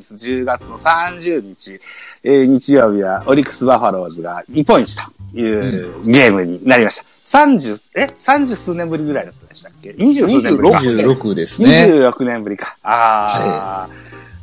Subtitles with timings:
[0.00, 1.80] 10月の30日、
[2.22, 7.04] えー日曜日はオリックスバファローズが日本一というゲームになりました。
[7.38, 10.78] 30、え ?30 数年ぶりぐらいだったでしたっけ ?20 数年ぶりか。
[10.78, 11.86] 26ですね。
[11.88, 12.76] 26年ぶりか。
[12.82, 13.88] ああ、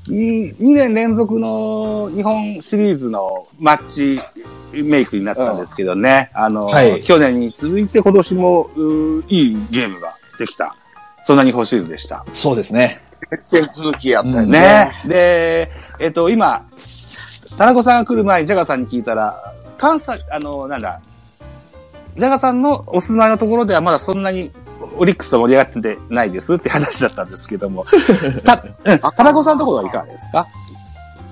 [0.08, 4.21] 2年連続の日本シリーズのマッチ
[4.71, 6.32] メイクになったんですけどね。
[6.34, 10.72] あの、はい去年に続いて今年もういいゲームができた。
[11.23, 12.26] そんな日本シリーズでした。
[12.31, 13.02] そうですね。
[13.30, 14.91] 決戦続きやったんですねね。。
[15.05, 16.63] で、えっと、今、
[17.58, 20.99] 田中さんが来る前にジャガさんに聞いたら、関西、あの、なんだ、
[22.17, 24.52] ジャガさんのお住まいのところではまだそんなに
[24.98, 27.85] オリックスと盛り上がっててないですって話だったんですけども、
[28.44, 30.47] た、うん、田中さんのところはいかがですか？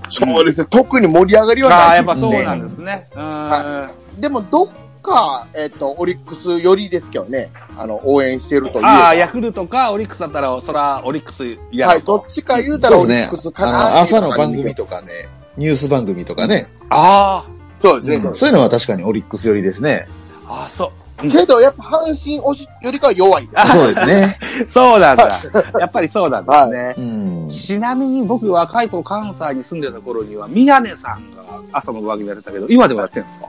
[0.09, 0.67] そうですね。
[0.69, 2.27] 特に盛り上がりはああ、ないですね。
[2.29, 3.07] やっぱそうなんですね。
[3.15, 3.21] うん。
[3.49, 4.67] はでも、どっ
[5.05, 7.51] か、えっ、と、オリックス寄りですけどね。
[7.77, 8.85] あの、応援してるという。
[8.85, 12.01] ああ、ヤクルトかオリックスだったら、そら、オリックスやはい。
[12.01, 13.51] どっちか言うたらオリックス。
[13.51, 14.83] かあなの、朝の番組と。
[14.83, 16.67] とかね、ニュース番組とかね。
[16.89, 17.45] あ
[17.77, 18.15] そうですね。
[18.17, 20.07] うんそういうのは確かにオリックス寄りですね。
[20.47, 20.91] あ、ああ、そ
[21.21, 21.29] う。
[21.29, 24.39] けど、やっぱ阪神推しよりかは弱いでそうですね。
[24.67, 25.39] そうなんだ。
[25.79, 26.95] やっぱりそうなんですね。
[26.97, 27.01] う
[27.45, 27.49] ん。
[27.49, 33.47] ちなみに僕若い頃関西に住んでた頃には宮根さんが朝の番組やってたけど、今でもやってるんですか？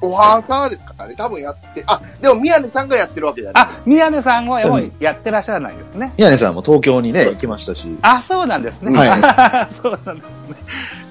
[0.00, 1.14] オハーサーですからね。
[1.16, 6.14] 多分やって、あ、でも宮根さんがやってるわけじゃないあ、宮根さんはもうやってらっしゃらないですね。
[6.16, 7.96] 宮根さんも東京にね、行きましたし。
[8.02, 8.96] あ、そうなんですね。
[8.96, 10.56] は そうなんですね。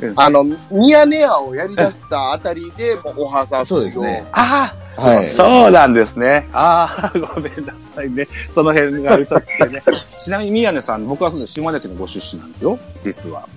[0.02, 4.26] うんあの、ミヤネ屋をやり出したあたりで、もうオハーサーそうですね。
[4.32, 5.28] あはい。
[5.28, 6.46] そうなんですね。
[6.54, 8.28] ああ、ごめんなさいね。
[8.54, 9.84] その辺が歌ってね。
[10.20, 12.80] ちなみに宮根さん、僕は住んで島根県のご出身なんですよ。
[13.04, 13.48] 実は。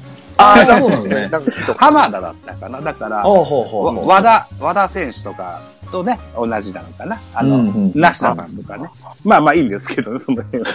[0.43, 1.29] ああ、そうなんですね。
[1.29, 2.81] なんか浜田だったかな。
[2.81, 4.09] だから、ほうほうほうほう。
[4.09, 7.21] 和田、和田選手とかとね、同じなのかな。
[7.35, 8.89] あの、うんうん梨田さんとかね。
[9.25, 10.73] まあまあいいんですけどね、その辺はね。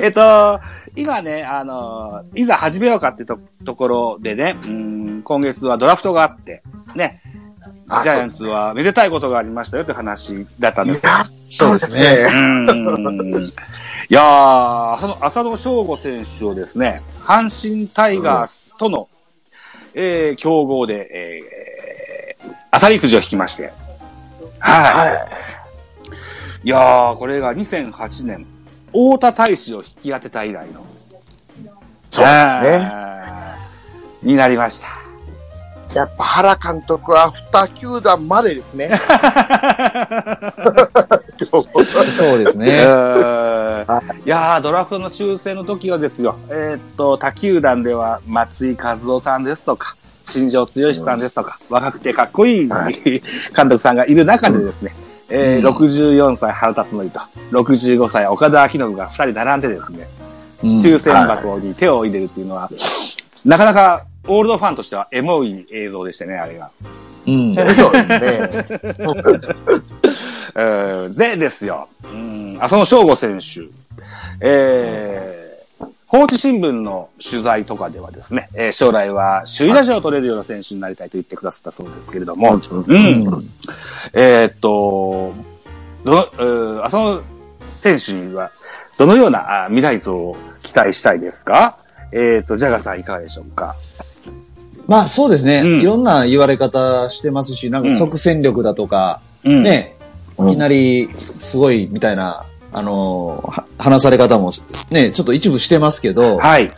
[0.02, 0.60] えっと、
[0.94, 6.62] 今ね、あの、いざ始めようかってとところでね、うん今月はドラフトがあって、
[6.94, 7.20] ね、
[8.02, 11.12] ジャイアンツはめでたいことがありましたよって話だったんですよ。
[11.48, 12.28] そうですね。
[14.08, 19.08] うんいやー、その浅野翔吾選手をですね、阪神タイガースとの、
[19.94, 23.72] えー、競合で、えー、当たりくじを引きまして。
[24.58, 25.28] は
[26.64, 26.68] い。
[26.68, 28.46] いやー、これが2008年、
[28.88, 30.84] 太田大使を引き当てた以来の。
[32.10, 32.30] そうで
[32.70, 32.92] すね。
[34.22, 34.88] になりました。
[35.94, 38.90] やっぱ原監督は2球団までですね。
[42.10, 42.84] そうですね。
[43.82, 52.68] えーいやー、ドラフトの抽選の時はですよ、えーっと、他球団では松井和夫さんですとか、新庄剛志さんですとか、若くてかっこいい
[53.54, 54.94] 監督さんがいる中でですね、
[55.28, 55.76] えーうん。
[55.76, 57.20] 64歳原辰徳と、
[57.50, 60.08] 65歳岡田明信が2人並んでですね、
[60.62, 60.68] うん。
[60.80, 62.70] 抽選箱に手を入れるっていうのは、
[63.44, 66.70] なかなかオールドファンとしてはエモい映像でしたね、あれが。
[67.26, 67.54] うん。
[67.74, 68.64] そうですね。
[70.54, 73.62] えーでですよ、うん、浅野翔吾選手、
[74.40, 82.60] えー、放置新聞の取材とかではですね、えー将来は首位打者を取れるような選手になりたいと言ってくださったそうですけれども、うん、
[84.12, 85.34] えーっと、
[86.04, 87.22] どの、えー浅野
[87.66, 88.50] 選手には、
[88.98, 91.78] どのようなあ未来像を期待したいですか？
[92.12, 93.74] えーっと、ジャガさんいかがでしょうか？
[94.86, 95.62] まあそうですね。
[95.64, 95.80] うん。
[95.80, 99.62] いろんな言われ方してますし、なんか即戦力だとか、うん。
[99.62, 99.96] ね、
[100.48, 104.50] いきなりすごいみたいな、あの話され方も
[104.90, 106.68] ね、ちょっと一部してますけど、はい。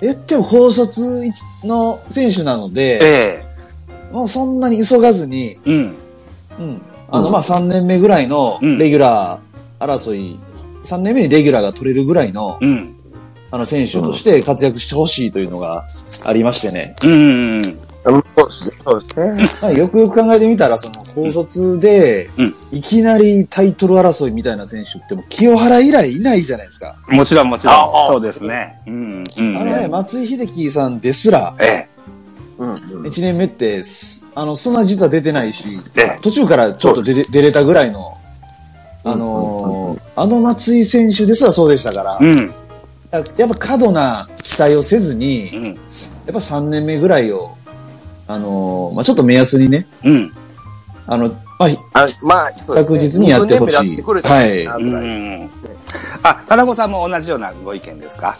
[0.00, 3.44] 言っても高卒一の選手なので、え
[4.12, 5.96] もうそんなに急がずに、えうん。
[6.58, 6.82] うん。
[7.10, 10.38] あの、まあ、3年目ぐらいのうんレギュラー争い、
[10.84, 12.96] 3年目にレギュラーが取れるぐらいの、うん。
[13.50, 15.86] あの、選手として活躍してほしいというのが
[16.24, 16.94] ありましてね。
[17.04, 17.62] うん。
[17.62, 17.91] そうですね。
[18.36, 19.48] そうですね。
[19.60, 26.94] まあよくよく考えてみたら、その、高卒でうん、いきなりタイトル争いみたいな選手ってもう清原以来いないじゃないですか。
[27.08, 27.74] もちろんもちろん。
[27.74, 28.80] ああそうですね。
[28.86, 29.24] うん。
[29.38, 29.56] うん。
[29.56, 31.88] あのね、松井秀喜さんですら、ええ。
[32.58, 32.72] うん。
[33.02, 35.64] 1年目って、すあの、そんな実は出てないし
[35.98, 38.14] ええ、途中からちょっと出れ出れたぐらいの、
[39.04, 42.52] あのーあの松井選手ですらそうでしたから、うん。
[43.36, 45.74] やっぱ過度な期待をせずに、やっうん。
[45.74, 47.56] ぱ3年目ぐらいを、
[48.32, 50.32] あのーまあちょっと目安にね、うん。
[51.06, 52.56] あの、まあ、あまあ、ね。
[52.66, 54.00] 確実にやってほしい。
[54.02, 54.66] はい。
[56.22, 58.38] あ、田中さんも同じようなご意見ですか？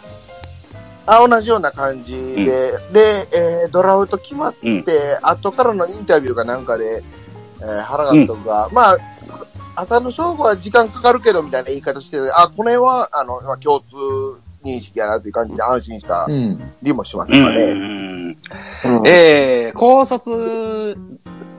[1.05, 2.45] あ同じような感じで、
[2.91, 4.85] で、えードラフト決まって、うん。
[5.21, 7.03] 後からのインタビューかなんかで、
[7.61, 8.97] えー原監督が、まあ、
[9.75, 13.85] 浅野翔吾は時間かかるけど、みたいな言い方してて、あ、この辺は、あの、まあ共通
[14.63, 16.71] 認識やなっていう感じで安心したうん。
[16.81, 17.63] りもしますうんかね。
[17.63, 18.37] うん
[18.85, 20.97] うんえー、高卒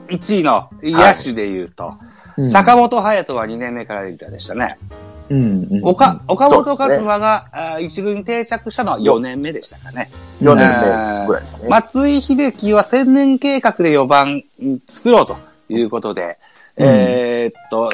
[0.07, 2.15] 1位の野手で言うと、うん
[2.45, 4.75] 坂本勇人は2年目からレギュラーでしたね。
[5.29, 5.67] うん。
[5.71, 10.09] うん岡、岡本和馬が、あー一軍に定着したのは4年目でしたかね。
[10.41, 11.69] 4年目ぐらいですね。
[11.69, 14.43] 松井秀喜は千年計画で4番
[14.87, 15.37] 作ろうと
[15.69, 16.37] いうことで、
[16.77, 17.89] うんえーっと、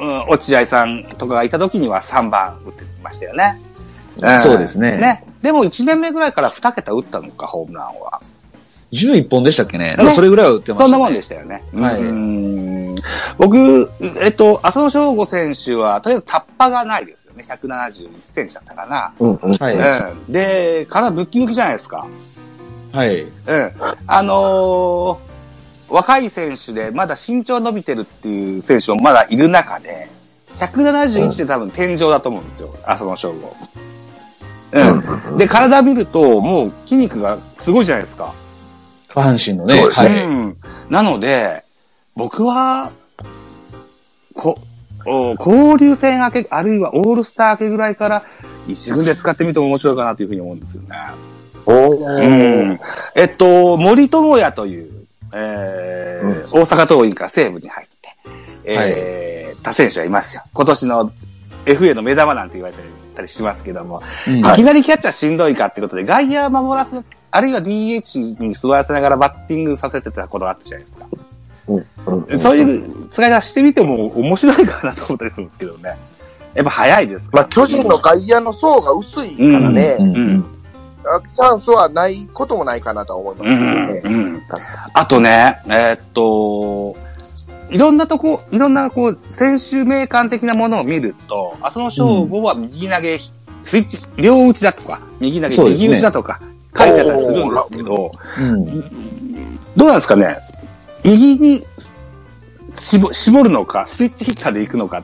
[0.00, 3.52] うん、落合さんとかがいた時には3番打ってましたよね。
[4.36, 5.24] んそうですねね。
[5.42, 8.20] でも1年目ぐらいから2桁打ったのか、ホームランは。
[8.92, 10.86] 11本でしたっけねなんかそれぐらいは打ってました、ね。
[10.86, 11.62] そんなもんでしたよね。
[11.74, 12.96] はいうん
[13.38, 13.90] 僕、
[14.20, 17.44] えっと、浅野翔吾選手は、とりあえずタッパがないですよね。
[17.48, 19.12] 171センチだったかな。
[19.18, 19.76] うんうんはい。
[19.76, 20.32] うん。
[20.32, 22.06] で、体ムッキムキじゃないですか。
[22.92, 23.22] はい。
[23.22, 23.30] うん。
[24.06, 25.30] あのー
[25.90, 30.08] 若い選手でまだ身長伸びてるっていう選手もまだいる中で、
[30.54, 33.50] 171で多分天井だと思うんですよ、浅野翔吾。
[34.72, 35.38] うん。
[35.38, 38.32] で、体見ると、もう筋肉がすごいじゃないですか。
[39.08, 39.76] 下半身のね。
[39.76, 40.24] そうですねはい。
[40.24, 40.56] うん。
[40.88, 41.64] なので、
[42.14, 42.90] 僕は、
[44.34, 44.54] こ、
[45.06, 48.22] お交流戦明け、あるいはオールスター明けぐらいから、
[48.68, 50.88] 一軍で使ってみても面白いかなというふうに思うんですよね。
[51.66, 52.78] おうーん。
[53.16, 54.90] えっと、森友哉という、
[55.32, 58.16] えー大阪桐蔭から西武に入って、
[58.64, 60.42] えーた選手はいますよ。
[60.52, 61.12] 今年の
[61.66, 62.74] FA の目玉なんて言われ
[63.20, 71.06] たりしますけども、うんいきなりキャッチャーしんどいかってことで、外野守らす、あるいは DH に座らせながらバッティングさせてたことがあったじゃないですか。
[71.68, 71.86] うん
[72.28, 75.96] うんそういう使い方してみても面白いかなと思ったりするんですけどね。
[76.54, 80.42] やっぱ早いですからまあ、巨人の外野の層が薄いからね、うんうん。
[81.32, 84.16] チャンスはないこともないかなとは思いますうんけどね。
[84.16, 84.42] うん
[84.94, 86.96] あとね、えーっと、
[87.70, 93.18] いろんなとこ、いろんなこう、選手名鑑的なものを見ると、浅野翔吾は右投げ、
[93.62, 96.40] スイッチ、両打ちだとか、右投げ、右打ちだとか、
[96.76, 98.80] 書いてあったりするんですけど、うん。
[99.76, 100.34] どうなんですかね？
[101.04, 101.64] 右に
[102.74, 105.02] 絞絞るのか、スイッチヒッターで行くのか、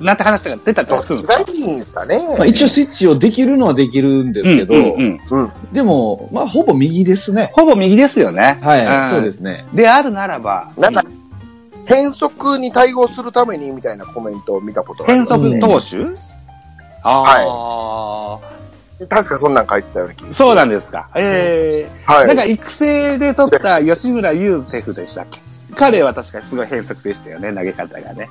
[0.00, 1.44] なんて話が出たりとかするんですか？
[1.44, 2.18] ですかね。
[2.38, 5.50] まあ、一応スイッチをできるのはできるんですけど、うんうんうんうん。
[5.72, 7.50] でも、まあ、ほぼ右ですね。
[7.54, 8.58] ほぼ右ですよね。
[8.62, 9.66] はい、んそうですね。
[9.72, 11.04] であるならば、なんか、
[11.86, 15.60] 変則に対応するためにみたいなコメントを見たことがあり変ます、ね。
[15.60, 16.20] 則投手、
[17.02, 18.38] あ
[19.08, 21.08] 確かそんなん書いてたような気があ、そうなんですか。
[21.14, 22.26] ええはい。
[22.28, 25.40] なんか育成で取った吉村優セフでしたっけ？
[25.76, 28.28] 彼は確かにすごい変則でしたよね、投げ方がね。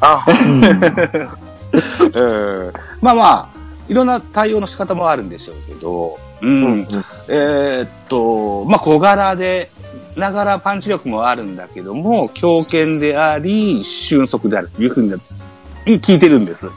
[0.00, 0.24] あ、
[2.14, 2.72] うん。
[3.00, 3.58] まあまあ、
[3.88, 6.64] いろんな対応の仕方もあるんでしょうけど、うん。
[6.64, 6.86] うん。
[7.28, 9.70] えーっと、まあ小柄で、
[10.16, 16.68] ながらパンチ力もあるんだけども、強肩であり、俊足であるというふうに聞いてるんです。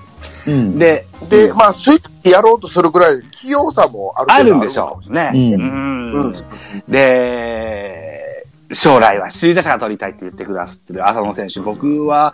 [0.47, 0.77] うん。
[0.77, 5.31] で、で、まあ、スイッチやろうとするぐらい、器用さもあるあるんでしょうね。
[5.33, 6.35] うんうんうん。
[6.87, 12.33] で、将来は首位打者が取りたいって言ってくださってる浅野選手、僕は、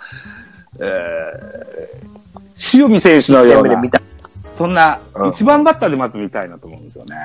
[0.79, 3.81] えー、塩見選手のような。
[4.57, 7.15] そんなうん一番バッターでまず見たいなと思うんですよね。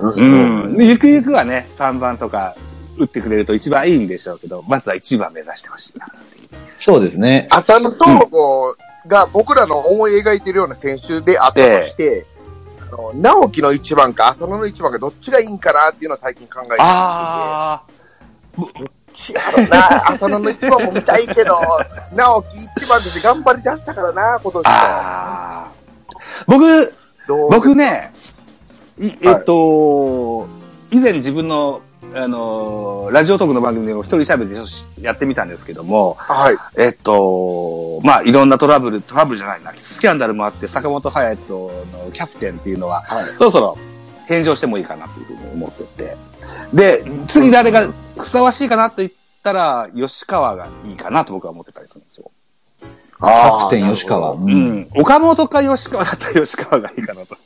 [0.00, 0.14] う。
[0.16, 0.76] うんん。
[0.76, 2.54] でゆくゆくはね、3番とか
[2.96, 6.06] 打ってくれると一番いいんでしょうけど、まずは1番目指してほしいな。
[6.78, 7.46] そうですね。
[7.50, 12.26] 浅野東吾が僕らの思い描いてるような選手であったとして、
[12.80, 17.82] あの直樹の一番か浅野の一番かどっちがいいんかなっていうのを最近考えてまあ
[19.68, 21.58] な、浅野の一番も見たいけど、
[22.14, 24.76] 直樹一番として頑張り出したからな、今年あ、は。
[24.76, 25.72] ああ。
[26.46, 26.94] 僕、
[27.50, 28.10] 僕ね、
[29.00, 30.48] いえっと、
[30.90, 31.82] 以前自分の、
[32.14, 36.56] あのーラジオトークの番組でも一人喋りでやってみたんですけども、はい。
[36.76, 43.30] えっと、まあ、いろんなトラブル、トラブルじゃないな、スキャンダルもあって、坂本勇人のキャプテンっていうのは、はい。
[43.30, 43.78] そろそろ
[44.26, 46.16] 返上してもいいかなというふうに思ってて。
[46.74, 47.88] で、次誰が
[48.18, 49.10] ふさわしいかなと言っ
[49.42, 52.30] たら、吉川がいいかなと僕は思ってたりするんですよ。
[53.18, 54.32] キャプテン吉川。
[54.32, 54.36] う。
[54.36, 54.88] うんん。
[54.94, 57.37] 岡本か吉川だったら吉川がいいかなと。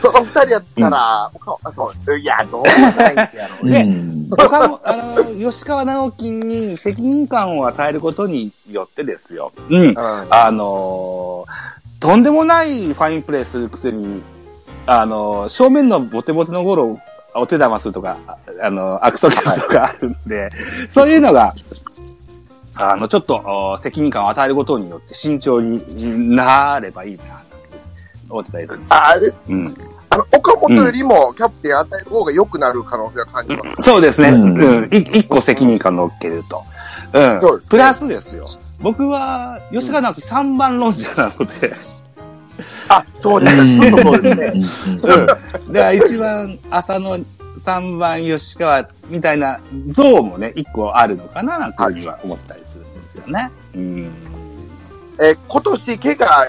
[0.00, 2.64] その二人やったら、おかあそう、いや、どうも
[2.96, 3.84] ないんやろうね。
[3.86, 9.52] うん岡本、あの、吉川直樹に責任感を与えることによってですよ。
[9.68, 9.82] うん。
[9.88, 14.22] うんあのーとんでもないファインプレーするくせに、
[14.86, 16.98] あのー正面のボテボテのゴロを
[17.34, 20.48] お手玉するとか、ああの、悪送球するとかあるんで、
[20.88, 21.52] そういうのが、
[22.78, 27.28] あの、ちょっとお責任感を与えることによって慎重になればいいな、と
[28.30, 28.94] 思ってたりするんです。
[28.94, 29.74] あでうん。
[30.12, 33.82] あの、岡本よりもキャプテン与える方が良くなる可能性は感じます。
[33.84, 34.30] そうですね。
[34.30, 34.94] ううんん。
[34.94, 36.64] い一個責任感乗っけると。
[37.12, 37.40] うん。
[37.40, 38.44] そうですねプラスですよ。
[38.80, 41.72] 僕は、吉川直樹3番論者なので、
[42.88, 43.90] あ、そうですね。
[43.90, 45.00] そうですね。
[45.04, 45.26] うんうん。
[45.26, 45.38] だか
[45.72, 47.18] ら一番朝の
[47.58, 53.50] 3番吉川みたいな像もね、一個あるのかななんていうふうには思ったりするんですよね。
[53.74, 54.10] うん。
[55.20, 56.48] えー今年、怪我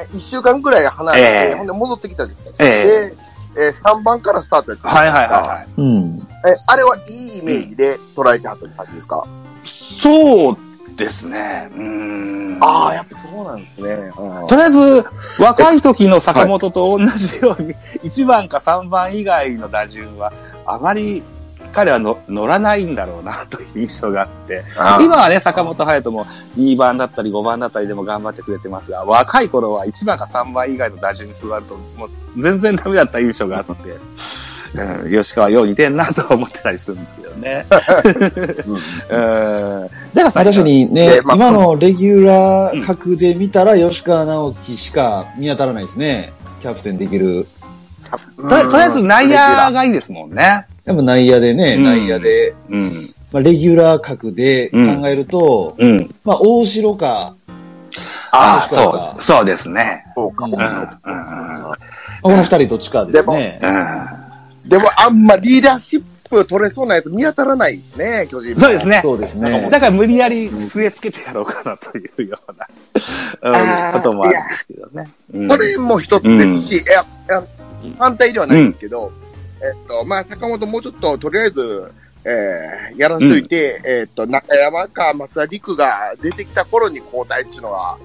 [0.00, 5.10] い、一週間ぐらい離れて、ええほんで戻ってきたじゃないですで、えー、3番からスタートやったはい。
[5.10, 5.68] はいはいはい。
[5.76, 6.18] うん。
[6.20, 9.26] え、あれはいいイメージで捉えてはった感じですか、
[9.64, 10.56] そう
[10.96, 11.70] ですね。
[11.76, 12.58] うん。
[12.60, 13.90] ああ、やっぱそうなんですね。
[13.90, 15.04] うんとりあえず、
[15.42, 20.32] 若い時の坂本と同じように、1番か3番以外の打順は、
[20.66, 21.22] あまり
[21.72, 24.64] 彼はの乗らないんだろうなという印象があって、
[25.00, 26.26] 今はね、坂本隼人も
[26.56, 32.08] 2番だったり5番だったりでも頑張ってくれてますが、若い頃は1番か3番以外の打順に座ると、もう
[32.40, 33.72] 全然ダメだった印象があって、
[34.74, 37.66] うん、吉川よう似てんなと思ってたりするんですけどね。
[38.68, 39.88] うん。
[40.12, 46.32] じゃあまあ確かにねで、まあ今のレギュラー格で見たら吉川直樹しか見当たらないですね。
[46.60, 47.46] キャプテンできる。
[48.36, 49.34] とりとりあえず内野
[49.72, 50.66] がいいですもんね。
[50.84, 52.84] やっぱ内野でね、うん内野で、うん。
[53.32, 56.08] まあレギュラー格で考えると、うん。
[56.24, 57.34] まあ大城か、
[58.32, 60.04] ああ、そう、そうですね。
[60.16, 60.46] そうか。
[60.46, 60.58] うんうん。
[60.58, 60.62] うん。
[60.64, 61.78] まあ
[62.22, 63.58] この二人どっちかですね。
[64.64, 69.00] でも、あんまリーダーシップ取れそうなやつ見当たらないですね、巨人もそうですね。
[69.02, 69.68] そうですね。
[69.70, 75.10] だから無理やり据え付けてやろうかなというような、 こともあるんですけどね。
[75.34, 77.44] うんそれも一つですし、いや、いや
[77.98, 79.12] 反対ではないんですけど、
[79.62, 81.92] えっと、まあ、坂本もうちょっと、とりあえず、
[82.24, 87.98] えー、やらしといて、えっと、中山か増田陸が出てきた頃に交代っていうのは、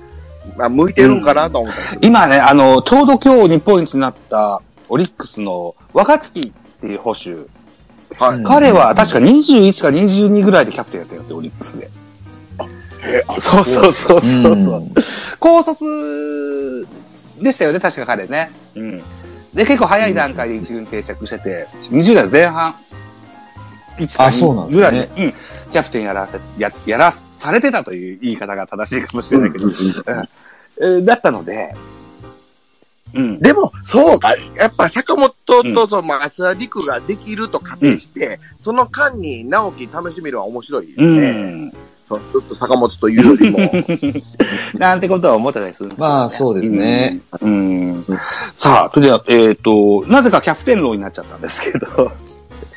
[0.56, 2.02] まあ、向いてるんかなと思ったんですよ。
[2.04, 7.32] 今ね、あの、ちょうど今日日本一になったオリックスの若月っていう捕手。
[8.18, 8.38] はい。
[8.38, 11.90] うん彼は確か21か22ぐらいでキャプテンやってるんですよ、オリックスで。
[13.40, 14.52] そうそうそうそうそう。
[14.52, 14.94] うん
[15.40, 16.88] 高卒
[17.42, 18.50] でしたよね、確か彼ね。
[18.76, 19.04] うん。
[19.54, 22.76] で、結構早い段階で一軍定着してて、20代前半。
[23.98, 25.34] 1あそうなんですねぐらいで、うん。
[25.72, 29.70] キャプテンやらせ、や、やらされてたという言い方が正しいかもしれないけど、
[31.04, 31.76] だったので、
[33.14, 33.40] うん。
[33.40, 41.30] でも、そうか、やっぱ坂本と、その、まあ、増田陸ができると仮定して、その間に直樹試してみるのは面白いですうね。
[41.30, 41.74] ん。
[42.08, 43.60] そうちょっと坂本というよりも。
[44.80, 47.20] なんてことは思ってたりするんですけどねまあそうですね。
[47.42, 47.52] うん。
[47.52, 48.18] うん
[48.56, 52.12] さあ、それでは、えっ、と、なぜかキャプテンローになっちゃったんですけど、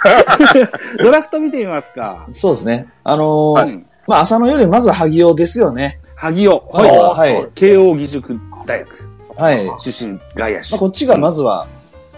[0.99, 2.27] ドラフト見てみますか。
[2.33, 2.89] そうですね。
[3.05, 6.01] あのーはいまあ朝のよりまずは萩尾ですよね。
[6.17, 6.65] 萩尾。
[6.73, 7.47] はい。
[7.55, 8.89] 慶応義塾大学
[9.37, 9.65] はい。
[9.65, 10.75] ま出身外野手。
[10.75, 11.69] あこっちがまずは、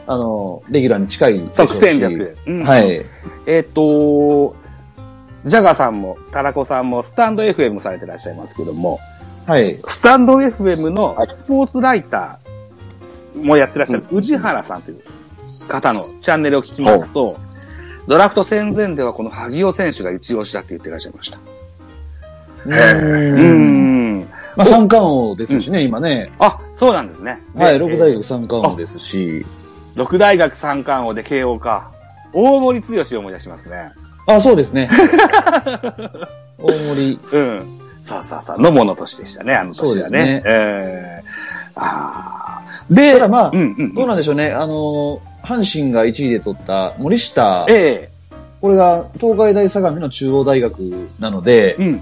[0.06, 2.36] あのーレギュラーに近い即戦力。
[2.46, 3.04] うんはい。
[3.46, 4.56] えっ、と、
[5.44, 9.00] ジャガーさんも、タラコさんも、スタンド FM されてらっしゃいますけども、
[9.46, 9.78] はい。
[9.88, 15.02] スタンド FM のスポーツライターもやってらっしゃる宇治原さんという
[15.68, 17.36] 方のチャンネルを聞きますと、
[18.06, 21.38] ドラフト戦前ではこの萩尾選手が一押しだって言ってらっしゃいました。
[22.66, 24.20] うん。
[24.20, 24.20] ん。
[24.56, 26.30] まあ三冠王ですしね、今ね。
[26.38, 27.42] あ、そうなんですね。
[27.56, 27.72] はい。
[27.74, 29.44] で六大学三冠王ですし。
[29.94, 31.90] 六大学三冠王で慶応か。
[32.32, 33.90] 大森剛を思い出しますね。
[34.26, 34.88] あ、そうですね。
[36.58, 37.18] 大森。
[37.32, 37.78] うん。
[38.02, 38.60] そうそうそう。
[38.60, 39.88] のもの年でしたね、あの年はね。
[39.88, 41.24] そうですねええ
[41.76, 42.62] ああ。
[42.90, 43.94] で、ただまあうんうん。
[43.94, 44.52] どうなんでしょうね。
[44.52, 48.08] あのー阪神が1位で取った森下、え
[48.60, 52.00] これが東海大相模の中央大学なのでえ、うん。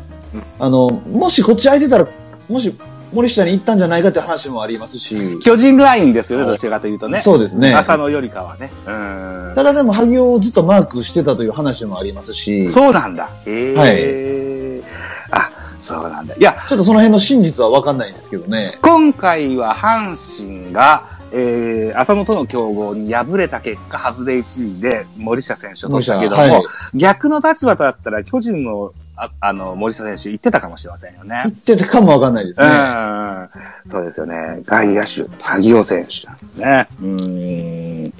[0.58, 2.06] あの、もしこっち空いてたら、
[2.50, 2.76] もし
[3.12, 7.18] 森下に行ったんじゃないかって話もありますし、巨人ラインですよね、どちらかというとね。
[7.18, 7.74] そうですね。
[7.74, 8.70] 朝のよりかはね。
[8.86, 9.52] うん。
[9.54, 13.28] ただでも萩尾をずっとマークしてたという話もありますし、そうなんだ。
[13.46, 14.82] へえ。
[15.30, 15.50] あ、
[15.80, 16.34] そうなんだ。
[16.34, 18.72] いや、ちょっとその辺の真実はわかんないんですけどね。
[18.82, 20.14] 今回は阪
[20.44, 26.62] 神が、えー、浅野との競合に敗れた結果、外れ1位で森下選手を取ったけども、はい。
[26.94, 31.52] 逆の立場だったら巨人の、ああの、森下選手言ってたかもしれませんよね言。
[31.52, 32.66] ってたかもわかんないですね。
[32.66, 33.48] うん。
[33.90, 34.60] そうですよね。
[34.64, 36.88] 外野手、萩尾選手なんですね。
[37.00, 38.12] うん。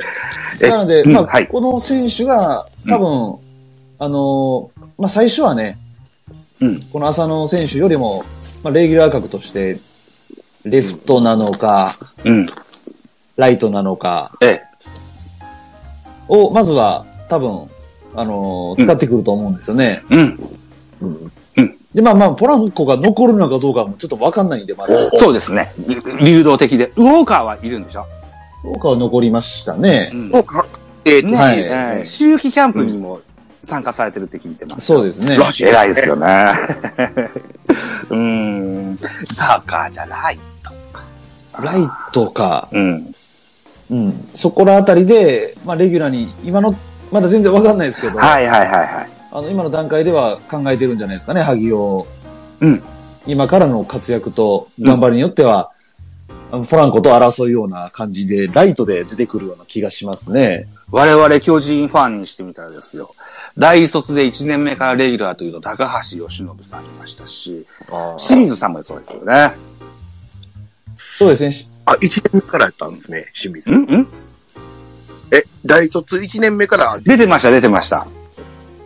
[0.62, 3.38] えなので、まあ、うんはいこの選手が、多分、
[3.98, 5.78] あのーまあ、最初はね、
[6.60, 6.80] うん。
[6.92, 8.22] この浅野選手よりも、
[8.62, 9.80] まあ、レギュラー格として、
[10.64, 11.92] レフトなのか、
[12.24, 12.46] うん。
[13.40, 14.62] ライトなのかええ。
[16.28, 17.68] を、まずは、多分、
[18.14, 20.02] あのー使ってくると思うんですよね。
[20.10, 20.38] うん。
[21.94, 25.10] で、まあまあ、ポランコが残るのかどうかもちょっとわかんないんで、まだ。
[25.18, 25.72] そうですね。
[26.20, 26.92] 流動的で。
[26.96, 28.06] ウォーカーはいるんでしょ？
[28.62, 30.10] どうかは残りましたね。
[30.14, 30.66] んそうか。
[31.04, 33.20] えー、ね、はいえー秋季キャンプにも
[33.64, 34.86] 参加されてるって聞いてます。
[34.86, 35.36] そうですね。
[35.60, 36.26] 偉いですよね。
[38.10, 38.16] うー
[38.92, 38.96] ん。
[38.98, 41.04] サーカーじゃないとか。
[41.54, 43.14] あライトか、うん。
[43.90, 46.74] うん、そこらあたりで、まあ、レギュラーに、今の、
[47.10, 49.10] まだ全然わかんないですけど、はいはいはいはい。
[49.32, 52.06] あの、今の段階では考えてるんじゃないですかね、萩尾。
[52.60, 52.82] うん。
[53.26, 55.72] 今からの活躍と頑張りによっては、
[56.52, 60.66] あのポランコと争うような感じで、ライトで出てくるような気がしますね。
[60.90, 63.14] 我々巨人ファンにしてみたらですよ。
[63.56, 67.66] 大卒で1年目からレギュラーというと高橋由伸さんいましたし、
[68.18, 69.52] 清水さんもそうですよね。
[70.96, 71.52] そうですね。
[71.94, 73.72] しあ、1年目からやったんですね、清水。
[73.72, 74.08] んん
[75.32, 78.06] え、大卒1年目から、出てました、出てました。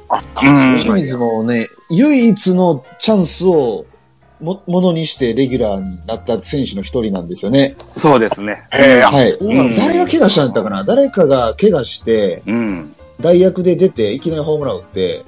[0.08, 3.87] あ、うん清水もね、唯一のチャンスを
[4.40, 7.75] も、ものにしてレギュラーになった選手の一人なんですよね。
[7.78, 8.62] そうですね。
[8.73, 9.30] へえ、あはい。
[9.32, 10.84] うん誰が怪我したんだったかな？
[10.84, 12.94] 誰かが怪我して、うん。
[13.20, 15.25] 代役で出て、いきなりホームラン打って、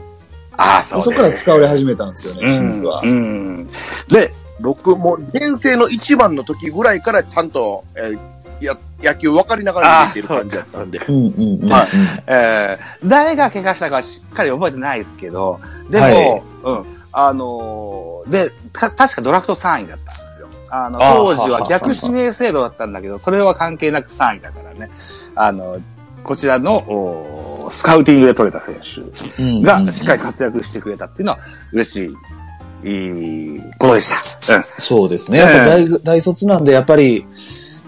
[0.56, 3.00] ああ、そうそこから使われ始めたんですよね、清水は。
[3.02, 3.10] うん。
[3.10, 3.12] う
[3.60, 3.64] ん
[4.08, 10.98] で、僕も前世の一番の時ぐらいからちゃんと、えーや、野球分かりながら見てる感じだったんで。
[10.98, 11.72] うんうんうん。
[11.72, 11.88] はい
[12.26, 15.58] えー誰が怪我したかしっかり覚えてないですけど、
[15.90, 16.84] でも、はいうん。
[17.12, 20.48] あのーで、た、確かドラフト3位だったんですよ。
[20.70, 24.90] あの、当時は逆指名制度だったんだけど、それは関係なく3位だからね。
[25.34, 25.78] あの、
[26.24, 31.38] こちらの、おスカウティングで取れた選手うんがしっかり活躍してくれたっていうのは
[31.72, 32.14] 嬉しい
[33.78, 34.56] ことでした。
[34.56, 34.62] うん。
[34.62, 35.38] そうですね。
[35.38, 37.26] やっぱ大、大卒なんで、やっぱり、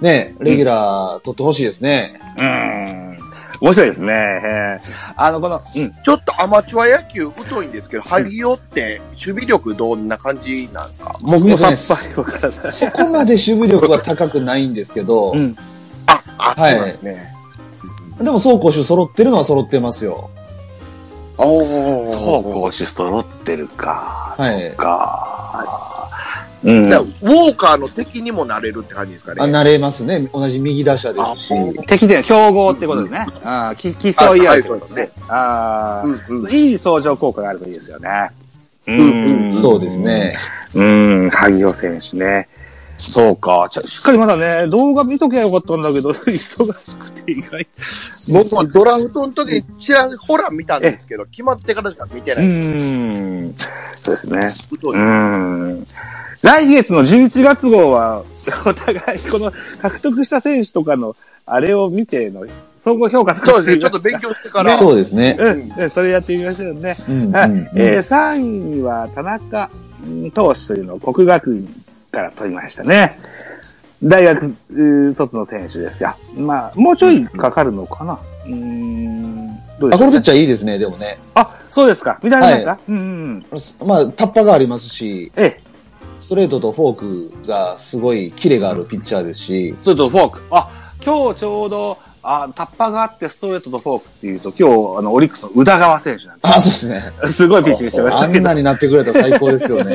[0.00, 2.20] ね、レギュラー取ってほしいですね。
[2.36, 3.18] うーん。
[3.60, 4.12] 面白いですね。
[4.12, 5.60] えーあの、この、うん。
[5.60, 11.12] ちょっとアマチュア野球疎いんですけど、萩尾って守備力どんな感じなんですか？
[11.22, 11.76] 僕もさっぱり。
[12.70, 15.56] そこまで守備力は高くないんですけど、うん。
[16.06, 17.34] あ、あ、はいそうですね。
[18.18, 20.30] でも走攻守揃ってるのは揃ってますよ。
[21.38, 24.34] おそう、攻守揃ってるか。
[24.36, 24.68] はい。
[24.68, 26.10] そうか。
[26.64, 26.86] うん。
[26.86, 29.42] じゃあウォーカーの敵にもなれるって感じですかね。
[29.42, 30.28] あ、慣れますね。
[30.32, 31.54] 同じ右打者ですし。
[31.54, 33.26] あ敵で競合ってことですね。
[33.44, 35.10] ああ、き競い合うってことね。
[35.28, 36.52] ああ、うんうん。
[36.52, 38.30] いい相乗効果があるといいですよね。
[38.88, 40.32] うんうんそうですね。
[40.74, 42.48] うん、萩尾選手ね。
[42.98, 43.68] そうか。
[43.70, 47.66] ちょしっかりまだね、動画見ときゃよかったんだけど、 忙しくて意外。
[48.32, 52.48] 僕もドラフトの時にちらほら見たんですけど、決まってからしか見てなうい。
[52.48, 53.54] ん。
[53.96, 54.40] そうですね。
[54.82, 55.84] うん。
[56.42, 58.24] 来月の11月号は、
[58.66, 61.14] お互いこの獲得した選手とかの、
[61.46, 62.46] あれを見ての、
[62.78, 64.76] 総合評価とかそうですね、ちょっと勉強してから。
[64.76, 65.36] そうですね。
[65.38, 66.96] うん、うんそれやってみましょうね。
[67.08, 67.50] うんはい。
[67.50, 69.70] うんえー、3位には田中
[70.04, 73.18] うん投手というのを国学院から取りましたね。
[74.02, 76.14] 大学卒の選手ですよ。
[76.36, 78.20] まあ、もうちょいかかるのかな。
[78.46, 79.46] うーん。
[79.80, 81.18] どうであ、しょう、ねこのピッチャーいいですね、でもね。
[81.34, 82.18] あ、そうですか。
[82.22, 83.88] 見られました、うんうんうん。
[83.88, 85.60] まあ、タッパがありますし、ええ、
[86.18, 90.42] ストレートとフォークがすごいキレがあるピッチャーですし、それとフォーク。
[90.50, 97.12] あ、今日ちょうど、あ、タッパがあってストレートとフォークっていうと、今日、あの、オリックスの宇田川選手なんであ、そうですね。
[97.24, 97.32] す。
[97.34, 98.54] すごいピッチングしてましたけどあんな。
[98.54, 99.94] になってくれたら最高ですよね。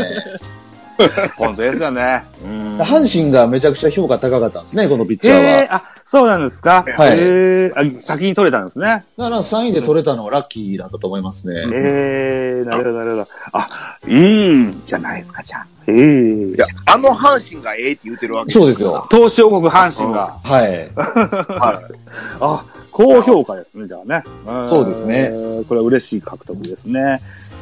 [1.38, 2.24] 本当ですよね。
[2.44, 5.42] うん阪神がめちゃくちゃ評価高かったんですね、このピッチャーは。
[5.42, 6.84] へえ、あ、そうなんですか？
[6.98, 9.06] はいへえ、あ、先に取れたんですね。
[9.18, 11.64] だから3位で取れたのはラッキーだったと思いますね。
[11.74, 13.28] ええなるほど、なるほど。
[13.54, 13.68] あ、
[14.08, 15.66] いいんじゃないですか、じゃあ。
[15.88, 19.06] ええいや、あの阪神がええって言ってるわけそうですよ。
[19.12, 20.34] 東証国阪神が。
[20.44, 20.90] はい。
[20.96, 21.94] はい。
[22.40, 24.18] あ、高評価ですね、じゃあね。
[24.62, 25.32] ん そうですね。
[25.68, 27.22] これは嬉しい獲得ですね。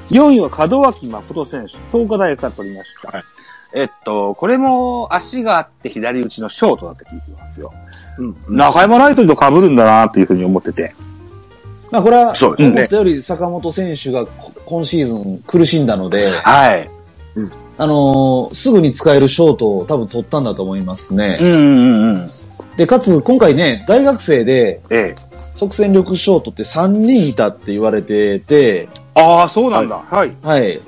[0.10, 1.78] 4位は門脇誠選手。
[1.92, 3.18] 創価大学から取りました。
[3.18, 3.24] はい
[3.74, 7.72] えっと、これも足があって左打ちのショートだって聞いてますよ。
[8.18, 8.58] うん。
[8.58, 10.94] 中山ライトと被るんだなというふうに思ってて。
[11.90, 16.90] まあこれは、そうですね思ったより坂本選手がこ今シーズン苦しんだので、はい。
[17.78, 21.38] あのーすぐに使えるショートを多分取ったんだと思いますね。
[21.42, 22.28] うんうんうん。
[22.82, 25.16] で、かつ今回ね、大学生でええ。
[25.54, 30.00] 即戦力ショートって3人いたって言われてて、ああ、そうなんだ。
[30.00, 30.36] はい。
[30.42, 30.82] はい。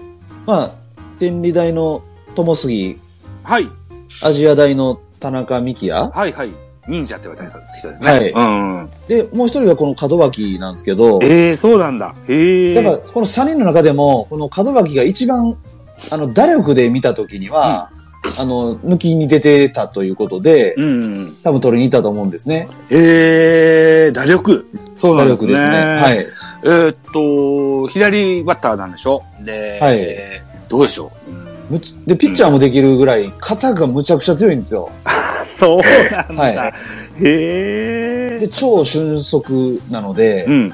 [0.47, 0.71] まあ、
[1.19, 2.01] 天理大の
[2.33, 2.99] 友杉、
[3.43, 3.69] はい。
[4.23, 6.51] アジア大の田中幹也はいはい。
[6.87, 8.09] 忍者って言われた人ですね。
[8.09, 8.89] はいうんうん。
[9.07, 12.15] で、もう一人がこの門脇なんですけど、ええそうなんだ。
[12.27, 12.73] へえ。
[12.73, 15.55] やっぱこの3人の中でも、この門脇が一番、
[16.09, 17.91] あの、打力で見たときには、
[18.37, 21.35] あの、抜きに出てたということで、うんうん。
[21.43, 22.67] 多分取りに行ったと思うんですね。
[22.89, 24.65] ええ打力。
[24.97, 25.47] そうな打んですね。
[25.47, 25.71] 力ですね。
[25.71, 26.17] はい。
[26.63, 29.23] えーっと、左バッターなんでしょ？
[29.43, 31.11] で、はいどうでしょ
[31.69, 34.89] う、で、ピッチャーもできるぐらい、肩がむちゃくちゃ強いんですよ。
[35.03, 35.81] あ、そう
[36.33, 36.61] なんだ。
[36.61, 36.67] は
[37.21, 38.37] へえ。
[38.39, 40.73] で、超俊足なので、うん。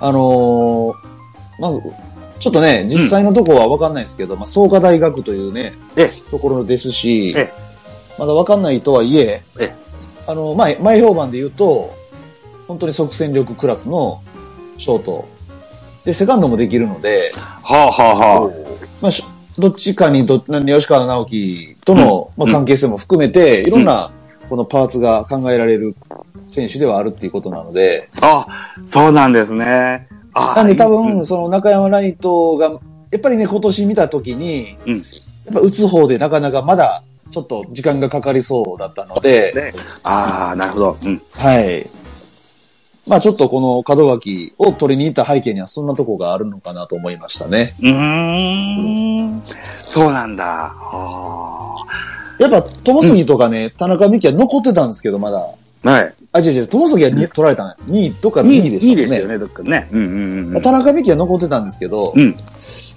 [0.00, 1.06] あのー
[1.60, 1.80] まず、
[2.38, 6.30] ちょっとね、実際のとこはわかんないですけど、まあ、創価大学というね、ええ。
[6.30, 7.52] ところですし、え
[8.18, 9.74] まだわかんないとはいえ、え
[10.26, 11.94] あの、前、前評判で言うと、
[12.68, 14.22] 本当に即戦力クラスの
[14.76, 15.28] ショート。
[16.04, 18.50] で、セカンドもできるので、はあはあは
[19.02, 19.24] まあ、し
[19.58, 22.44] どっちかにど、な吉川直樹との、うん。
[22.44, 24.12] まあ、関係性も含めて、いろんな、
[24.48, 25.96] このパーツが考えられる
[26.48, 28.46] 選手ではあるっていうことなので、あ。
[28.48, 30.08] あ、そうなんですね。
[30.38, 32.72] あなんで多うん分、その中山ライトが、
[33.10, 35.02] やっぱりね、今年見たときに、うん
[35.46, 39.72] やっぱ打つ方でなかなかまだ、ちょっと時間がかかりそうだったので、ね。
[40.02, 40.96] ああ、なるほど。
[41.04, 41.22] うん。
[41.34, 41.88] はい。
[43.08, 47.76] まあちょっとこの門脇を取りに行った背景にはそんなとこがあるのかなと思いましたね。
[47.80, 49.42] うーん。
[49.82, 50.74] そうなんだ。
[50.74, 51.76] あ
[52.40, 55.48] やっぱ、友杉とかね、田中美希は残ってたんですけど、まだ。
[55.92, 55.94] あ。
[55.94, 56.14] はい。
[56.32, 57.74] あ、違う違う、友杉はに取られたね。
[57.86, 59.88] 2位とか2 2位でしたいいですよね、どっかね。
[59.92, 60.62] うんうんうん。
[60.62, 62.34] 田中美希は残ってたんですけど、うん。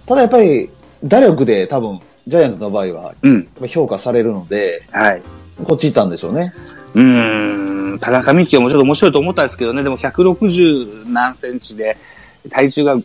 [0.05, 0.69] ただやっぱり、
[1.03, 3.47] 打力で多分、ジャイアンツの場合は、うん。
[3.67, 5.21] 評価されるので、はい。
[5.63, 6.53] こっち行ったんでしょうね。
[6.95, 7.99] うーん。
[7.99, 11.97] 田中美希はもちょっと面白いと思ったんですけどね、でも160何センチで、
[12.49, 12.97] 体重が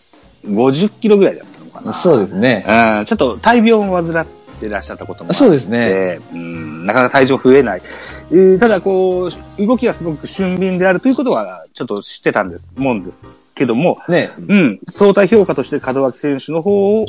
[0.46, 1.92] 50キロぐらいだったのかな。
[1.92, 2.64] そうですね。
[2.66, 3.04] うん。
[3.04, 6.20] ちょっと大病を患ってらっしゃったこともあってそうですね。
[6.32, 7.82] うん、なかなか体重増えない。
[8.30, 14.30] えーただ、こう、動きがすごく俊敏であるということは、ちょっと知ってたんです、もんですけども、ね。
[14.48, 17.06] うん、相対評価として門脇選手の方を、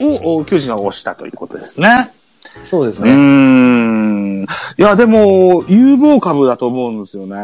[0.00, 1.88] を、球児が押したということですね。
[2.62, 3.14] そうですね。
[3.14, 4.42] ん。
[4.42, 7.34] いや、でも、有望株だと思うんですよね。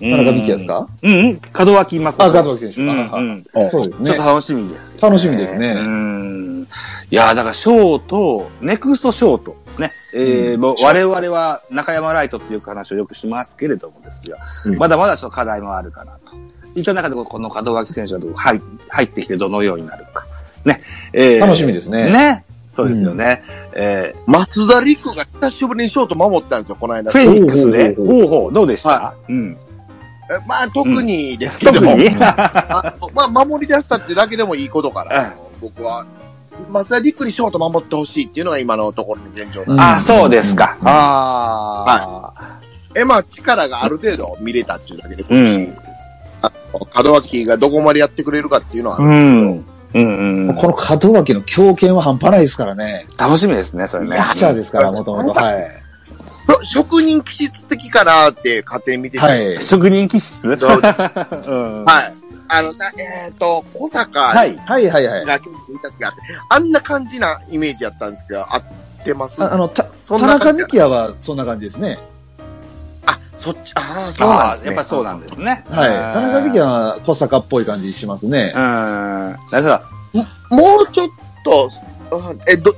[0.00, 0.86] 田田中美希ですか？
[1.02, 2.38] うん、うん、門脇誠。
[2.38, 2.80] あ、門脇選手。
[2.82, 3.44] うん、あうん。
[3.68, 4.24] そうですねちょっと。
[4.26, 6.47] 楽しみですよ、楽しみですねうん。
[7.10, 9.56] いや、だから、ショート、ネクストショート。
[9.78, 9.92] ね。
[10.12, 14.36] えーうんもう我々は中山ライトっていう話をよくしますけれどもですよ。
[14.66, 16.78] うんまだまだちょっと課題もあるかなと。
[16.78, 20.26] いった中で、この門脇選手がどう入入ってきてどのようになるか。
[20.64, 20.78] ね。
[21.12, 22.44] えー楽しみですねね。
[22.70, 23.42] そうですよね。
[23.74, 27.10] え松田陸が久しぶりにショート守ったんですよ、この間。
[27.10, 29.56] ーフェニックスで、ほうほうどうでした、はうん。
[30.30, 36.04] えまあ、特にですけども、特に あまあ、守り出したってだけでもいいことから、僕は、
[36.68, 40.76] 松田陸にショート守ってほしいっていうのが今のところの現状なんでうんあ、そうですか。
[40.82, 42.60] ああ、
[42.94, 45.76] え、まあ、力がある程度見れたっていうだけで、うん
[46.42, 46.50] あ
[47.02, 49.64] の門脇がどこまでやってくれるかっていうのは、うん。
[49.94, 50.54] うんうん。
[50.54, 53.06] この門脇の強肩は半端ないですからね。
[53.18, 54.16] 楽しみですね、それね。
[54.16, 55.30] ピッチャーですから、もともと。
[55.30, 55.82] はい。
[56.46, 59.56] そ職人気質的かなって勝手に見てて、はい。
[59.56, 60.56] 職人気質？
[60.56, 61.84] そう うん。
[61.84, 62.17] はい。
[62.50, 64.56] あの、なえっ、と、小坂はい。
[64.56, 65.24] はいはいはい。
[65.24, 68.62] が見た時があって、あんな感じなイメージやったんですけど、合っ
[69.04, 69.42] てます？
[69.42, 71.98] ああの、た、そん田中な感じ幹也はそんな感じですね。
[73.06, 74.66] あ、そっち、ああ、そうなんああ、ですね。
[74.68, 75.64] やっぱそうなんですね。
[75.68, 75.88] はい。
[76.14, 76.68] 田中幹也は。
[76.96, 78.58] は小坂っぽい感じしますねう。
[78.58, 78.60] ん。
[78.62, 79.68] なるほ
[80.52, 80.56] ど。
[80.56, 81.08] もうちょっ
[81.44, 81.70] と、
[82.10, 82.74] うんえ、ど、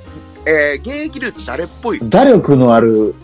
[0.46, 2.00] えー現役で誰っぽい？
[2.10, 3.14] 打力のある、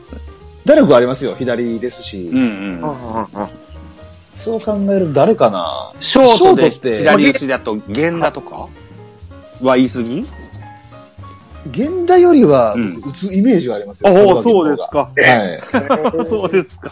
[0.65, 1.35] 打力ありますよ。
[1.37, 2.29] 左ですし。
[2.33, 2.83] うんうん。
[2.83, 2.97] うん
[4.37, 5.93] そう考えると誰かな？
[5.99, 8.69] ショートで左打ちだと源田とか？
[9.63, 10.23] は言い過ぎ？
[11.75, 14.13] 源田よりはうん打つイメージがありますよ。
[14.13, 14.99] おお、門脇の方がそうですか。
[15.01, 16.27] はい。
[16.29, 16.91] そうですか。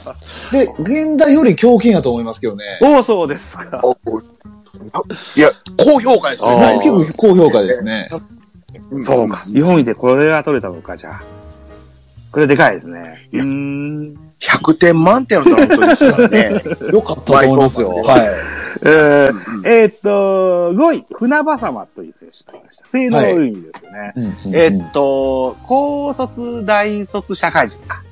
[0.50, 2.80] で、源田より強肩やと思いますけどね。
[2.83, 3.80] おお、そうですか。
[3.85, 6.48] おいや、高評価ですね。
[6.48, 8.09] はい結構高評価ですね。
[9.07, 9.37] そうか。
[9.37, 11.22] 4位でこれが取れたのか、じゃあ。
[12.33, 13.28] これでかいですね。
[13.33, 14.14] いうん。
[14.44, 16.62] 100点満点のドラフトですからね。
[16.92, 17.90] よかったと思いますよ。
[18.04, 18.20] はい。
[18.83, 19.33] えー、
[19.64, 22.87] えーっと、5位、船場様という選手がいました。
[22.87, 24.12] 性能いいですよね。
[24.16, 28.02] うんえーっと、高卒、大卒、社会人か。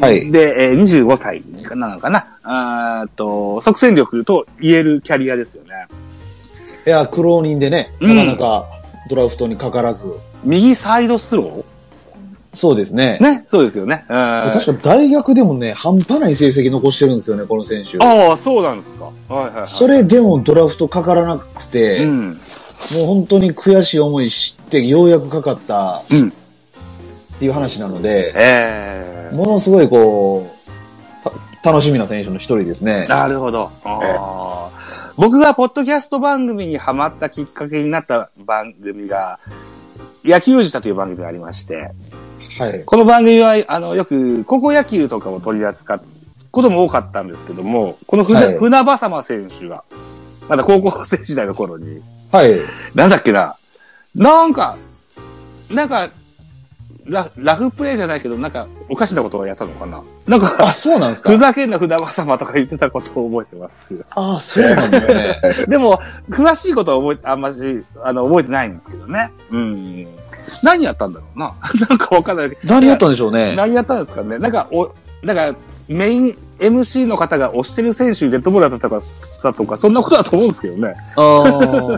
[0.00, 1.42] はいで、えー、25歳
[1.76, 2.26] なのかな。
[2.44, 5.70] あーっと、即戦力と言えるキャリアですよね。
[6.86, 8.64] いや、苦労人でね、うんなかなか
[9.10, 10.12] ドラフトにかからず。
[10.44, 11.75] 右サイドスロー？
[12.56, 13.18] そうですね。
[13.20, 14.04] ね、そうですよね。
[14.08, 14.16] うん
[14.52, 17.98] 確か大学でもね、半端ない成績残してるんですよね、この選手。
[18.02, 19.04] ああ、そうなんですか。
[19.04, 19.66] はいはい、はい。
[19.66, 22.28] それでもドラフトかからなくて、うん。
[22.30, 26.28] もう本当に悔しい思いして、ようやくかかったうん。
[26.28, 31.30] っていう話なので、ええものすごいこう、
[31.62, 33.04] た楽しみな選手の一人ですね。
[33.08, 33.70] なるほど。
[35.16, 39.38] 僕がポッドキャスト番組にハマったきっかけになった番組が、
[40.26, 41.92] 野球自体という番組がありまして、
[42.58, 42.84] はい。
[42.84, 46.00] この番組は、あの、よく高校野球とかを取り扱う
[46.50, 49.84] ことも多かったんですけども、この船,、はい船場様選手が、
[50.48, 52.60] まだ高校生時代の頃に、はい。
[52.94, 53.56] なんだっけな、
[54.14, 54.76] なんか、
[55.70, 56.08] なんか、
[57.08, 60.02] ララフプレイじゃないけど、なんか、おかしなことをやったのかな？
[60.26, 61.30] なんか、あ、そうなんですか？
[61.30, 64.06] ふざけんな船場様とか言ってたことを覚えてます。
[64.16, 65.40] あ、そうなんですね。
[65.68, 69.30] でも、詳しいことは覚え、あんまり、あの、覚えてないんですけどね。
[69.50, 70.06] うん。
[70.64, 71.54] 何やったんだろうな。
[71.88, 72.56] なんかわかんない。
[72.64, 73.54] 何やったんでしょうね。
[73.56, 74.38] 何やったんですかね。
[74.38, 74.90] なんか、お、
[75.22, 75.58] なんか、
[75.88, 79.02] メイン MC の方が推してる選手にデッドボールだったとか、
[79.42, 80.94] だとか、そんなことだと思うんですけどね。
[81.16, 81.44] あ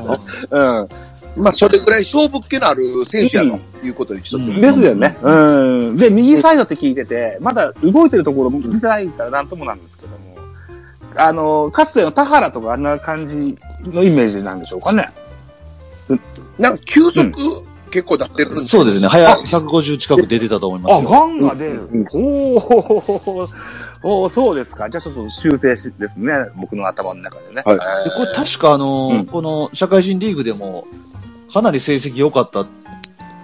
[0.07, 0.18] あ。
[0.51, 0.88] うん。
[1.37, 5.16] まあ、それぐらい勝負っ気のある選手やということにしとってうんですよね。
[5.22, 5.96] うん。
[5.96, 10.38] で、右サイドって聞いてて、まだ動いてるところも見てないからなんともなんですけども、
[11.16, 15.09] あの、かつての田原とかあんな感じのイメージなんでしょうかね。
[16.59, 17.33] なんか、球速、
[17.88, 19.09] 結構出ってるんそうですね。
[19.09, 21.09] 早150近く出てたと思いますあ、よ。
[21.11, 21.88] ガンが出る。
[21.92, 23.48] うんおー
[24.03, 24.88] おーそうですか。
[24.88, 26.33] じゃあちょっと修正しですね。
[26.57, 27.62] 僕の頭の中でね。
[27.64, 30.87] はいでこれ確かあの、うんこの社会人リーグでも、
[31.53, 32.66] かなり成績良かった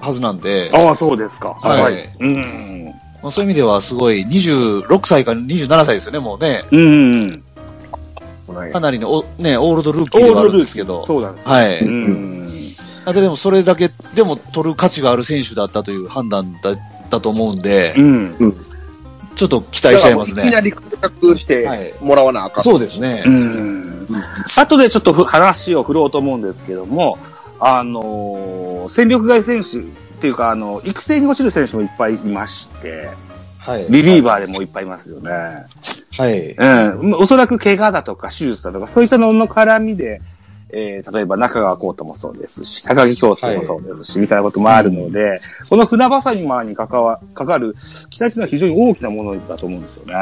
[0.01, 1.55] はずなんで、ああ、そうですか。
[1.55, 2.95] はいうん。
[3.23, 6.65] まあ、そういう意味ではすごい、26歳か27歳ですよね、もうね。
[6.71, 7.43] うん。
[8.73, 11.05] かなりのお、ね、オールドルーキーではあるんですけど。
[11.07, 11.49] そうなんです。
[11.49, 11.81] はい。
[11.81, 12.44] うん。
[13.05, 16.79] あとでもそれだけでも取る価値がある選手だったという判断だっ
[17.11, 18.55] たと思うんでう、ん。
[19.35, 20.43] ちょっと期待しちゃいますね。
[20.43, 22.65] いきなり活躍してもらわなあかん。
[22.65, 23.23] そうですね。
[23.27, 24.07] うん。
[24.57, 27.19] 後でちょっとふ話を振ろうと思うんですけども、
[27.61, 29.83] あのー戦力外選手っ
[30.21, 33.09] ていうか、あの、育成に落ちる選手もいっぱいいまして、
[33.59, 33.87] はい。
[33.89, 35.31] リリーバーでもいっぱいいますよね。
[36.17, 36.51] はい。
[36.51, 37.15] うん。
[37.15, 40.21] おそらく怪我だとか手術だとか、そういったのの絡みで、
[40.77, 45.39] えー、例えば中川コートもそうですし、高木京介もそうですし、みたいなこともあるので、
[45.71, 47.77] この船場マに関わ、かかる
[48.11, 50.15] 期待というのは非常に大きなものだと思うんですよね。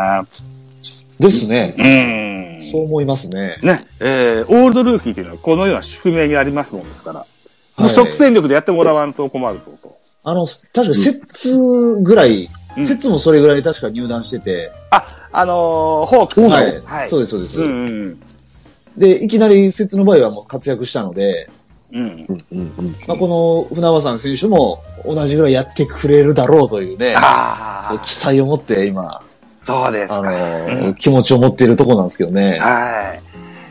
[1.19, 1.75] ですね。
[1.79, 2.63] うん。
[2.63, 3.59] そう思いますね。
[3.63, 7.29] ね、えー、オールドルーキーというのはこのような宿命にありますもんですから、はい
[7.89, 9.73] 即戦力でやってもらわんと困ると。
[10.25, 16.83] あの、確か、セッツぐらい、うんセッツもそれぐらい確か入団してて、あ、あのー、ホークスの、はい。
[16.83, 17.09] はい。
[17.09, 17.61] そうです、そうです。
[17.61, 18.19] うんうん
[18.97, 21.49] で、いきなりセッツの場合はもう活躍したので、
[21.93, 22.01] うん。
[22.01, 22.09] うん。
[22.09, 22.75] うんうんうん
[23.07, 29.23] まあ、この船場さん選手も同じぐらいやってくれるだろうというね、ああ、期待を持って今、
[29.61, 30.17] そうですか。
[30.19, 32.59] あのーうん気持ちを持っているところなんですけどね。
[32.59, 33.23] はい。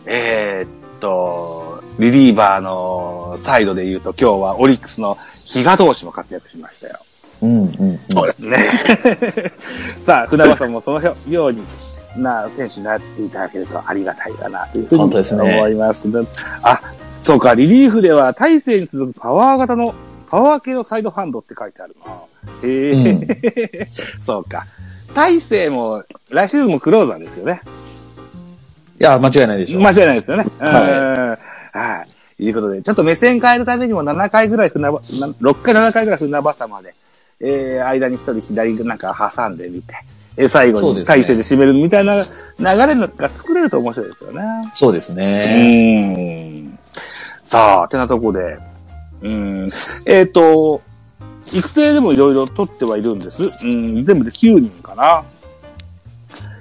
[0.05, 6.95] えーっと、リリーバーのサイドで言うと今日はオリックスの比嘉投手も活躍しましたよ。
[7.41, 8.49] うん、うん、うん。
[8.49, 8.57] ね。
[10.01, 11.61] さあ、船場さんもそのように
[12.17, 16.07] な選手になっていただけるとありがたいかなというふうに思います。
[16.63, 16.81] あ、
[17.21, 19.93] そうか、リリーフでは大勢に続くパワー型の、
[20.29, 22.11] パワー系のサイドハンドって書いてあるな。
[22.63, 23.27] へえ、うん
[24.21, 24.63] そうか。
[25.13, 27.61] 大勢も、来シーズンもクローザーですよね。
[28.99, 29.81] いや、間違いないでしょう。
[29.81, 30.45] 間違いないですよね。
[30.59, 31.37] うんは
[31.73, 32.05] は
[32.39, 32.45] い。
[32.45, 36.95] いうことで、ちょっと目線変えるためにも7回ぐらい船場、な6回7回ぐらい船場様で、
[37.39, 39.95] えー、間に一人左なんか挟んでみて、
[40.37, 42.23] えー、最後に体勢で締めるみたいな流
[42.59, 44.41] れが作れると面白いですよね。
[44.73, 45.31] そうですうね。
[45.31, 46.79] ーん。
[47.43, 48.57] さあ、てなとこで、
[49.21, 49.69] うーん。
[50.05, 50.81] えっ、と、
[51.53, 53.43] 育成でもいろいろ取ってはいるんです。
[53.63, 55.23] うん、全部で9人かな。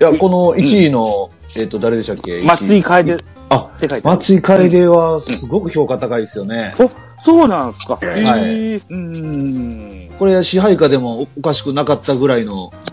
[0.01, 2.43] いや、この1位の、えっと、誰でしたっけ？
[2.43, 4.03] 松井楓ってあ、書いてある。
[4.05, 6.73] 松井楓はすごく評価高いですよね。
[6.79, 6.91] お、
[7.23, 7.99] そうなんですか。
[8.03, 10.17] へはいーうーん。
[10.19, 12.90] これ支配下でもおかしくなかったぐらいのうん。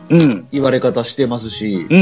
[0.52, 1.98] 言われ方してますし、う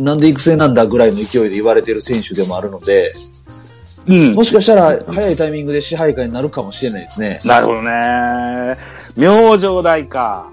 [0.00, 0.04] ん。
[0.04, 3.12] なんで育成なんだぐらいの勢いで言われてる選手でもあるので、
[4.06, 4.34] うん。
[4.34, 7.38] もしかしたら早いタイミングで支配下になるかもしれないですね。
[7.44, 8.76] なるほどね。
[9.16, 10.50] 明星大か。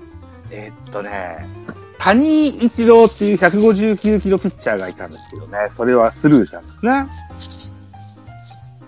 [0.51, 1.47] えーっとね、
[1.99, 7.05] 谷一郎っていう159キロピッチャーがいたんですけどね、それはスルーしたんですね。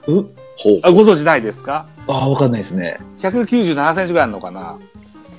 [0.08, 0.24] う？
[0.58, 0.80] ほう。
[0.84, 1.86] あ、ご存知ないですか？
[2.08, 2.98] ああ、わかんないですね。
[3.20, 4.76] ?197 センチぐらいあるのかな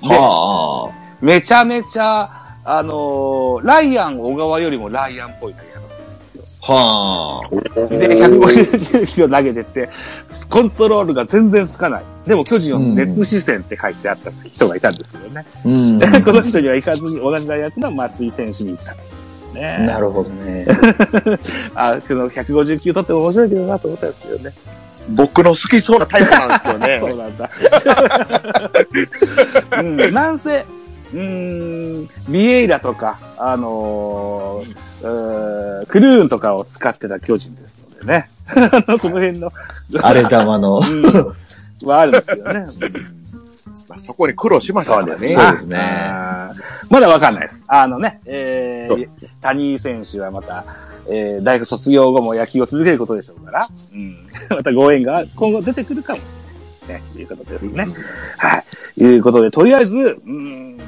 [0.01, 0.92] では
[1.23, 2.29] めちゃめちゃ、
[2.65, 6.69] あのーライアン小川よりもライアンっぽい投げ方するんですよ。
[6.69, 6.73] あ。
[6.73, 7.51] はあ。
[7.51, 9.89] で、159キロ投げてて、
[10.51, 12.05] コントロールが全然つかない。
[12.27, 15.45] でも巨人を熱視線って書いてあった人がいたんですけどね。
[15.65, 16.23] うん。
[16.25, 19.87] この人には行かずに同じ大学の松井選手に行ったんですね。
[19.87, 20.67] なるほどね。
[21.77, 24.53] あ、その159取っても面白いけどなと思ったんですけどね。
[25.11, 26.99] 僕の好きそうなタイプなんですけどね。
[27.07, 27.51] そうなんだ。
[29.79, 30.65] うん、なんせ、
[31.12, 38.29] うーん、ビエイラとか、あのークルーンとかを使ってた巨人ですのでね。
[39.01, 39.51] その辺の、
[40.03, 40.79] 荒れ玉の。
[40.79, 42.66] うん、はあるんですよね。
[43.88, 45.29] まあそこに苦労しましたからね。
[45.29, 45.79] そうですね
[46.90, 47.64] まだわかんないです。
[47.66, 49.07] あのね、えー
[49.40, 50.64] 谷井選手はまた、
[51.09, 54.29] えー、大学卒業後も野球を続けることでしょうから、うん。
[54.51, 56.37] またご縁が今後出てくるかもし
[56.88, 57.87] ね、いうことですね。
[58.38, 58.62] は
[58.96, 59.05] い。
[59.05, 60.81] いうことで、とりあえず、うーん、